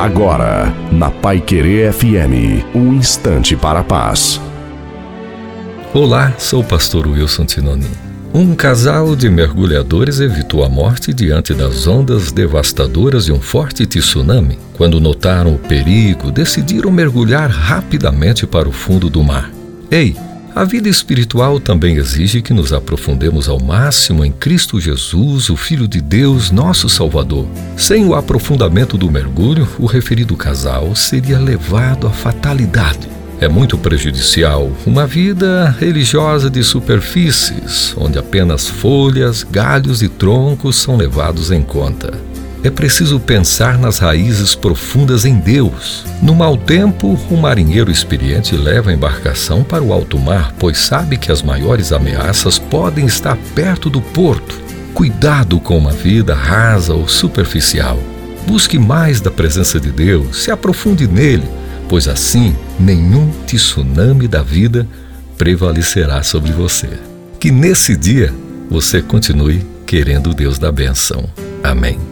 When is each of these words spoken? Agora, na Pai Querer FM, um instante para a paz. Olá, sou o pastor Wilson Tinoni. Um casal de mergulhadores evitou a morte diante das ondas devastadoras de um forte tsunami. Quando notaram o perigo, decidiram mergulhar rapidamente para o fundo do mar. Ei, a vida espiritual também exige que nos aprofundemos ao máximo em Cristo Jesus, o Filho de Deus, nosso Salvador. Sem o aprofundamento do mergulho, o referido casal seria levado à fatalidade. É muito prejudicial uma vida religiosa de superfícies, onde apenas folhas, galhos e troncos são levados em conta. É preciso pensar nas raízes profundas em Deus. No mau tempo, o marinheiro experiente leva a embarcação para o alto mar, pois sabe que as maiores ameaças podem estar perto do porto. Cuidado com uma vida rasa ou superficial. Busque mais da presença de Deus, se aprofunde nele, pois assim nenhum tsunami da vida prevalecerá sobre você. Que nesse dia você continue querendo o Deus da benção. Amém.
Agora, 0.00 0.74
na 0.90 1.10
Pai 1.10 1.42
Querer 1.42 1.92
FM, 1.92 2.64
um 2.74 2.94
instante 2.94 3.54
para 3.54 3.80
a 3.80 3.84
paz. 3.84 4.40
Olá, 5.92 6.32
sou 6.38 6.62
o 6.62 6.64
pastor 6.64 7.06
Wilson 7.06 7.44
Tinoni. 7.44 7.90
Um 8.32 8.54
casal 8.54 9.14
de 9.14 9.28
mergulhadores 9.28 10.18
evitou 10.18 10.64
a 10.64 10.70
morte 10.70 11.12
diante 11.12 11.52
das 11.52 11.86
ondas 11.86 12.32
devastadoras 12.32 13.26
de 13.26 13.32
um 13.32 13.42
forte 13.42 13.84
tsunami. 13.84 14.58
Quando 14.72 14.98
notaram 14.98 15.54
o 15.54 15.58
perigo, 15.58 16.30
decidiram 16.30 16.90
mergulhar 16.90 17.50
rapidamente 17.50 18.46
para 18.46 18.66
o 18.66 18.72
fundo 18.72 19.10
do 19.10 19.22
mar. 19.22 19.50
Ei, 19.90 20.16
a 20.54 20.64
vida 20.64 20.88
espiritual 20.88 21.60
também 21.60 21.96
exige 21.96 22.42
que 22.42 22.52
nos 22.52 22.72
aprofundemos 22.72 23.48
ao 23.48 23.60
máximo 23.60 24.24
em 24.24 24.32
Cristo 24.32 24.80
Jesus, 24.80 25.48
o 25.48 25.56
Filho 25.56 25.86
de 25.86 26.00
Deus, 26.00 26.50
nosso 26.50 26.88
Salvador. 26.88 27.46
Sem 27.76 28.04
o 28.04 28.14
aprofundamento 28.14 28.98
do 28.98 29.10
mergulho, 29.10 29.68
o 29.78 29.86
referido 29.86 30.36
casal 30.36 30.94
seria 30.94 31.38
levado 31.38 32.06
à 32.06 32.10
fatalidade. 32.10 33.08
É 33.40 33.48
muito 33.48 33.78
prejudicial 33.78 34.70
uma 34.84 35.06
vida 35.06 35.74
religiosa 35.78 36.50
de 36.50 36.62
superfícies, 36.62 37.94
onde 37.96 38.18
apenas 38.18 38.68
folhas, 38.68 39.42
galhos 39.42 40.02
e 40.02 40.08
troncos 40.08 40.76
são 40.76 40.96
levados 40.96 41.50
em 41.50 41.62
conta. 41.62 42.29
É 42.62 42.68
preciso 42.68 43.18
pensar 43.18 43.78
nas 43.78 43.98
raízes 43.98 44.54
profundas 44.54 45.24
em 45.24 45.38
Deus. 45.38 46.04
No 46.22 46.34
mau 46.34 46.58
tempo, 46.58 47.18
o 47.30 47.36
marinheiro 47.36 47.90
experiente 47.90 48.54
leva 48.54 48.90
a 48.90 48.92
embarcação 48.92 49.64
para 49.64 49.82
o 49.82 49.94
alto 49.94 50.18
mar, 50.18 50.54
pois 50.58 50.78
sabe 50.78 51.16
que 51.16 51.32
as 51.32 51.40
maiores 51.40 51.90
ameaças 51.90 52.58
podem 52.58 53.06
estar 53.06 53.36
perto 53.54 53.88
do 53.88 54.02
porto. 54.02 54.60
Cuidado 54.92 55.58
com 55.58 55.78
uma 55.78 55.92
vida 55.92 56.34
rasa 56.34 56.92
ou 56.92 57.08
superficial. 57.08 57.98
Busque 58.46 58.78
mais 58.78 59.22
da 59.22 59.30
presença 59.30 59.80
de 59.80 59.90
Deus, 59.90 60.42
se 60.42 60.50
aprofunde 60.50 61.08
nele, 61.08 61.48
pois 61.88 62.08
assim 62.08 62.54
nenhum 62.78 63.30
tsunami 63.46 64.28
da 64.28 64.42
vida 64.42 64.86
prevalecerá 65.38 66.22
sobre 66.22 66.52
você. 66.52 66.90
Que 67.38 67.50
nesse 67.50 67.96
dia 67.96 68.34
você 68.68 69.00
continue 69.00 69.66
querendo 69.86 70.30
o 70.30 70.34
Deus 70.34 70.58
da 70.58 70.70
benção. 70.70 71.24
Amém. 71.62 72.09